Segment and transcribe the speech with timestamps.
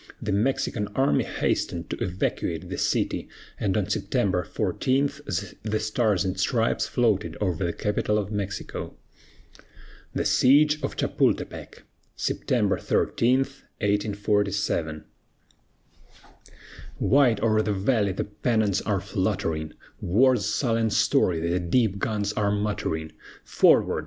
[0.19, 5.11] The Mexican army hastened to evacuate the city, and on September 14
[5.61, 8.95] the Stars and Stripes floated over the capital of Mexico.
[10.15, 11.83] THE SIEGE OF CHAPULTEPEC
[12.15, 15.05] [September 13, 1847]
[16.99, 22.49] Wide o'er the valley the pennons are fluttering, War's sullen story the deep guns are
[22.51, 23.11] muttering,
[23.43, 23.99] Forward!